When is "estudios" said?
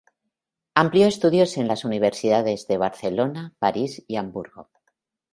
1.05-1.57